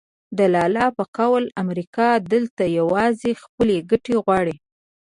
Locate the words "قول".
1.17-1.43